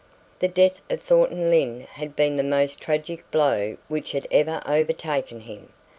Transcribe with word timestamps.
The 0.39 0.47
death 0.47 0.81
of 0.89 0.99
Thornton 1.03 1.51
Lyne 1.51 1.81
had 1.81 2.15
been 2.15 2.35
the 2.35 2.41
most 2.41 2.79
tragic 2.81 3.29
blow 3.29 3.77
which 3.87 4.13
had 4.13 4.25
ever 4.31 4.59
overtaken 4.65 5.41
him. 5.41 5.71